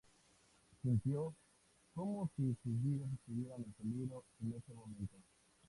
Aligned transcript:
Sintió 0.81 1.31
como 1.93 2.27
si 2.35 2.55
sus 2.63 2.81
vidas 2.81 3.07
estuvieran 3.13 3.61
en 3.63 3.71
peligro 3.73 4.23
en 4.41 4.53
ese 4.53 4.73
momento. 4.73 5.15